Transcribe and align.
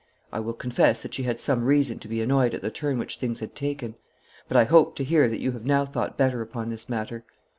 I 0.33 0.39
will 0.39 0.55
confess 0.55 1.03
that 1.03 1.13
she 1.13 1.21
had 1.25 1.39
some 1.39 1.63
reason 1.63 1.99
to 1.99 2.07
be 2.07 2.21
annoyed 2.23 2.55
at 2.55 2.63
the 2.63 2.71
turn 2.71 2.97
which 2.97 3.17
things 3.17 3.39
had 3.39 3.53
taken. 3.53 3.93
But 4.47 4.57
I 4.57 4.63
hope 4.63 4.95
to 4.95 5.03
hear 5.03 5.29
that 5.29 5.39
you 5.41 5.51
have 5.51 5.67
now 5.67 5.85
thought 5.85 6.17
better 6.17 6.41
upon 6.41 6.69
this 6.69 6.89
matter.' 6.89 7.23